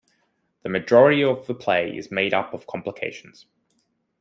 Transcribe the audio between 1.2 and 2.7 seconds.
of the play is made up of